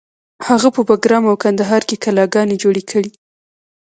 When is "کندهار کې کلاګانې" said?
1.43-2.55